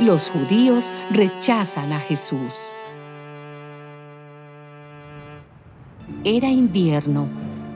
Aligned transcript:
Los 0.00 0.30
judíos 0.30 0.94
rechazan 1.10 1.92
a 1.92 2.00
Jesús. 2.00 2.54
Era 6.24 6.48
invierno 6.48 7.28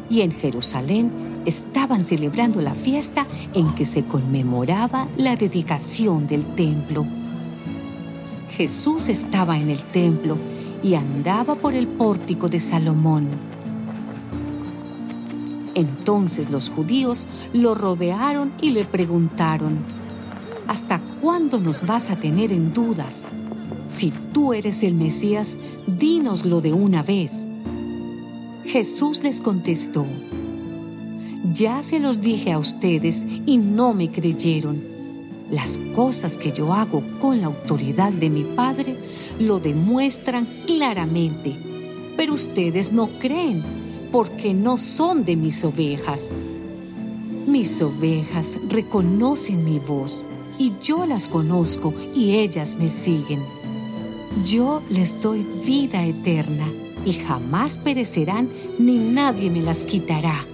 y 0.09 0.23
en 0.23 0.33
Jerusalén 0.33 1.13
estaban 1.45 2.03
celebrando 2.03 2.63
la 2.63 2.75
fiesta 2.75 3.27
en 3.53 3.75
que 3.75 3.85
se 3.85 4.07
conmemoraba 4.07 5.07
la 5.19 5.37
dedicación 5.37 6.27
del 6.27 6.47
templo. 6.55 7.05
Jesús 8.57 9.09
estaba 9.11 9.59
en 9.59 9.69
el 9.69 9.83
templo 9.83 10.39
y 10.83 10.95
andaba 10.95 11.57
por 11.57 11.75
el 11.75 11.87
pórtico 11.87 12.49
de 12.49 12.61
Salomón. 12.61 13.29
Entonces 15.75 16.49
los 16.49 16.71
judíos 16.71 17.27
lo 17.53 17.75
rodearon 17.75 18.55
y 18.63 18.71
le 18.71 18.87
preguntaron, 18.87 19.81
¿hasta 20.67 21.03
cuándo 21.25 21.59
nos 21.59 21.87
vas 21.87 22.11
a 22.11 22.17
tener 22.17 22.53
en 22.53 22.75
dudas? 22.75 23.27
Si 23.89 24.13
tú 24.35 24.53
eres 24.53 24.83
el 24.83 24.95
Mesías, 24.95 25.57
dínoslo 25.87 26.61
de 26.61 26.75
una 26.75 27.03
vez. 27.03 27.47
Jesús 28.67 29.23
les 29.23 29.41
contestó, 29.41 30.05
ya 31.51 31.83
se 31.83 31.99
los 31.99 32.21
dije 32.21 32.53
a 32.53 32.59
ustedes 32.59 33.25
y 33.47 33.57
no 33.57 33.95
me 33.95 34.11
creyeron. 34.11 34.83
Las 35.51 35.81
cosas 35.97 36.37
que 36.37 36.53
yo 36.53 36.75
hago 36.75 37.03
con 37.21 37.41
la 37.41 37.47
autoridad 37.47 38.13
de 38.13 38.29
mi 38.29 38.45
Padre 38.45 38.95
lo 39.39 39.61
demuestran 39.61 40.47
claramente, 40.67 41.57
pero 42.19 42.35
ustedes 42.35 42.93
no 42.93 43.09
creen 43.19 43.63
porque 44.13 44.53
no 44.53 44.77
son 44.77 45.25
de 45.25 45.37
mis 45.37 45.65
ovejas. 45.65 46.35
Mis 47.47 47.81
ovejas 47.81 48.59
reconocen 48.69 49.65
mi 49.65 49.79
voz 49.79 50.23
y 50.59 50.73
yo 50.81 51.07
las 51.07 51.29
conozco 51.29 51.93
y 52.15 52.37
ellas 52.37 52.77
me 52.77 52.89
siguen. 52.89 53.43
Yo 54.45 54.83
les 54.91 55.21
doy 55.21 55.47
vida 55.65 56.05
eterna 56.05 56.67
y 57.05 57.13
jamás 57.13 57.79
perecerán 57.79 58.49
ni 58.79 58.99
nadie 58.99 59.51
me 59.51 59.63
las 59.63 59.85
quitará. 59.85 60.45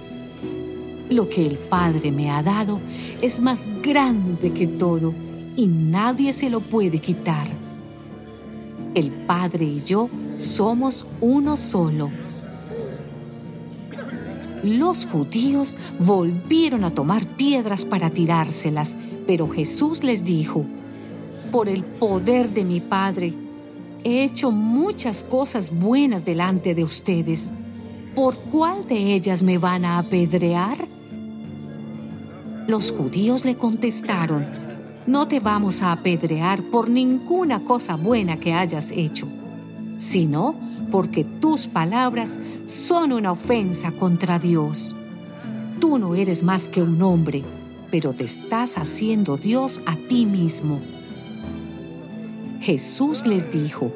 Lo 1.09 1.29
que 1.29 1.47
el 1.47 1.59
Padre 1.59 2.13
me 2.13 2.31
ha 2.31 2.43
dado 2.43 2.81
es 3.21 3.41
más 3.41 3.69
grande 3.83 4.53
que 4.53 4.67
todo 4.67 5.13
y 5.57 5.67
nadie 5.67 6.33
se 6.33 6.51
lo 6.51 6.61
puede 6.61 6.99
quitar. 6.99 7.49
El 8.95 9.11
Padre 9.11 9.65
y 9.65 9.83
yo 9.83 10.09
somos 10.37 11.07
uno 11.21 11.57
solo. 11.57 12.11
Los 14.63 15.07
judíos 15.07 15.77
volvieron 15.99 16.85
a 16.85 16.91
tomar 16.91 17.27
piedras 17.27 17.85
para 17.85 18.11
tirárselas, 18.11 18.97
pero 19.27 19.49
Jesús 19.49 20.03
les 20.03 20.23
dijo, 20.23 20.67
por 21.51 21.69
el 21.69 21.83
poder 21.83 22.53
de 22.53 22.65
mi 22.65 22.81
Padre, 22.81 23.35
he 24.05 24.23
hecho 24.23 24.51
muchas 24.51 25.25
cosas 25.25 25.71
buenas 25.73 26.25
delante 26.25 26.75
de 26.75 26.85
ustedes. 26.85 27.53
¿Por 28.15 28.39
cuál 28.39 28.87
de 28.87 29.15
ellas 29.15 29.43
me 29.43 29.59
van 29.59 29.85
a 29.85 29.99
apedrear? 29.99 30.87
Los 32.67 32.93
judíos 32.93 33.45
le 33.45 33.57
contestaron, 33.57 34.47
no 35.07 35.27
te 35.27 35.41
vamos 35.41 35.83
a 35.83 35.93
apedrear 35.93 36.63
por 36.63 36.89
ninguna 36.89 37.61
cosa 37.65 37.97
buena 37.97 38.39
que 38.39 38.53
hayas 38.53 38.93
hecho, 38.93 39.27
sino 39.97 40.55
porque 40.91 41.25
tus 41.25 41.67
palabras 41.67 42.39
son 42.67 43.13
una 43.13 43.33
ofensa 43.33 43.93
contra 43.93 44.39
Dios. 44.39 44.97
Tú 45.81 45.99
no 45.99 46.15
eres 46.15 46.43
más 46.43 46.69
que 46.69 46.83
un 46.83 47.01
hombre, 47.03 47.43
pero 47.91 48.13
te 48.13 48.25
estás 48.25 48.77
haciendo 48.77 49.37
Dios 49.37 49.81
a 49.87 49.97
ti 49.97 50.27
mismo. 50.27 50.81
Jesús 52.61 53.27
les 53.27 53.51
dijo, 53.51 53.91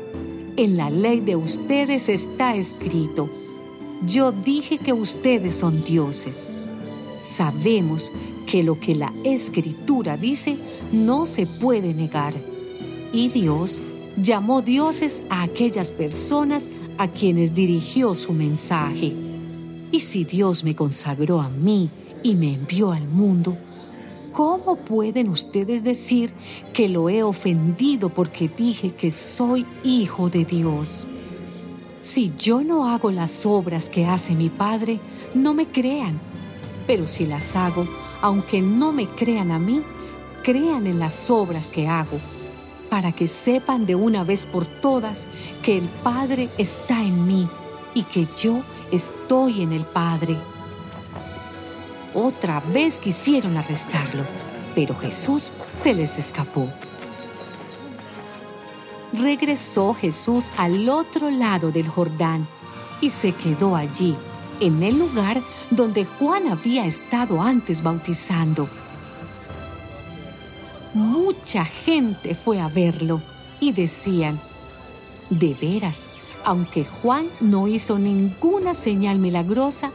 en 0.56 0.76
la 0.76 0.88
ley 0.88 1.20
de 1.20 1.36
ustedes 1.36 2.08
está 2.08 2.56
escrito, 2.56 3.28
yo 4.06 4.32
dije 4.32 4.78
que 4.78 4.92
ustedes 4.92 5.54
son 5.54 5.82
dioses. 5.82 6.52
Sabemos 7.22 8.12
que 8.46 8.62
lo 8.62 8.78
que 8.78 8.94
la 8.94 9.12
escritura 9.24 10.16
dice 10.16 10.56
no 10.92 11.26
se 11.26 11.46
puede 11.46 11.94
negar. 11.94 12.34
Y 13.12 13.28
Dios 13.28 13.80
llamó 14.16 14.62
dioses 14.62 15.22
a 15.30 15.42
aquellas 15.42 15.90
personas 15.90 16.70
a 16.98 17.08
quienes 17.08 17.54
dirigió 17.54 18.14
su 18.14 18.32
mensaje. 18.32 19.12
Y 19.92 20.00
si 20.00 20.24
Dios 20.24 20.64
me 20.64 20.74
consagró 20.74 21.40
a 21.40 21.48
mí 21.48 21.90
y 22.22 22.34
me 22.34 22.52
envió 22.54 22.92
al 22.92 23.06
mundo, 23.06 23.56
¿cómo 24.32 24.76
pueden 24.76 25.28
ustedes 25.28 25.84
decir 25.84 26.32
que 26.72 26.88
lo 26.88 27.08
he 27.08 27.22
ofendido 27.22 28.08
porque 28.08 28.48
dije 28.48 28.94
que 28.94 29.10
soy 29.10 29.66
hijo 29.84 30.30
de 30.30 30.44
Dios? 30.44 31.06
Si 32.02 32.32
yo 32.36 32.62
no 32.62 32.88
hago 32.88 33.10
las 33.10 33.46
obras 33.46 33.88
que 33.88 34.04
hace 34.04 34.34
mi 34.34 34.50
Padre, 34.50 35.00
no 35.34 35.54
me 35.54 35.66
crean. 35.68 36.20
Pero 36.86 37.06
si 37.06 37.26
las 37.26 37.56
hago, 37.56 37.86
aunque 38.20 38.60
no 38.60 38.92
me 38.92 39.06
crean 39.06 39.50
a 39.50 39.58
mí, 39.58 39.82
crean 40.42 40.86
en 40.86 40.98
las 40.98 41.30
obras 41.30 41.70
que 41.70 41.88
hago, 41.88 42.18
para 42.94 43.10
que 43.10 43.26
sepan 43.26 43.86
de 43.86 43.96
una 43.96 44.22
vez 44.22 44.46
por 44.46 44.66
todas 44.66 45.26
que 45.64 45.76
el 45.76 45.88
Padre 45.88 46.48
está 46.58 47.02
en 47.02 47.26
mí 47.26 47.48
y 47.92 48.04
que 48.04 48.24
yo 48.36 48.62
estoy 48.92 49.62
en 49.62 49.72
el 49.72 49.84
Padre. 49.84 50.36
Otra 52.14 52.60
vez 52.72 53.00
quisieron 53.00 53.56
arrestarlo, 53.56 54.22
pero 54.76 54.96
Jesús 54.96 55.54
se 55.74 55.92
les 55.92 56.20
escapó. 56.20 56.68
Regresó 59.12 59.94
Jesús 59.94 60.52
al 60.56 60.88
otro 60.88 61.30
lado 61.30 61.72
del 61.72 61.88
Jordán 61.88 62.46
y 63.00 63.10
se 63.10 63.32
quedó 63.32 63.74
allí, 63.74 64.14
en 64.60 64.80
el 64.84 65.00
lugar 65.00 65.42
donde 65.68 66.04
Juan 66.04 66.46
había 66.46 66.86
estado 66.86 67.42
antes 67.42 67.82
bautizando 67.82 68.68
mucha 70.94 71.64
gente 71.64 72.34
fue 72.34 72.60
a 72.60 72.68
verlo 72.68 73.20
y 73.60 73.72
decían, 73.72 74.40
de 75.28 75.54
veras, 75.54 76.06
aunque 76.44 76.84
Juan 76.84 77.28
no 77.40 77.68
hizo 77.68 77.98
ninguna 77.98 78.74
señal 78.74 79.18
milagrosa, 79.18 79.90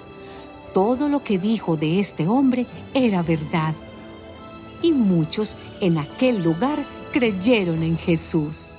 todo 0.73 1.09
lo 1.09 1.23
que 1.23 1.39
dijo 1.39 1.77
de 1.77 1.99
este 1.99 2.27
hombre 2.27 2.65
era 2.93 3.23
verdad. 3.23 3.73
Y 4.81 4.91
muchos 4.91 5.57
en 5.81 5.97
aquel 5.97 6.43
lugar 6.43 6.83
creyeron 7.11 7.83
en 7.83 7.97
Jesús. 7.97 8.75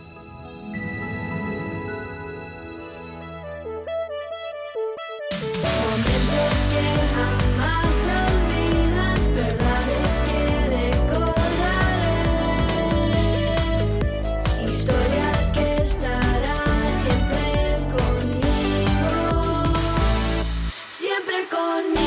on 21.60 21.94
me. 21.94 21.99